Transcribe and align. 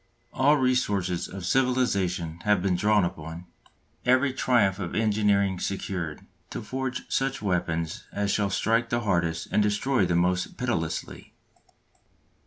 All 0.33 0.57
resources 0.57 1.27
of 1.27 1.45
civilisation 1.45 2.39
have 2.43 2.63
been 2.63 2.75
drawn 2.75 3.05
upon, 3.05 3.45
every 4.03 4.33
triumph 4.33 4.79
of 4.79 4.95
engineering 4.95 5.59
secured, 5.59 6.25
to 6.49 6.63
forge 6.63 7.03
such 7.07 7.39
weapons 7.39 8.05
as 8.11 8.31
shall 8.31 8.49
strike 8.49 8.89
the 8.89 9.01
hardest 9.01 9.49
and 9.51 9.61
destroy 9.61 10.07
the 10.07 10.15
most 10.15 10.57
pitilessly. 10.57 11.33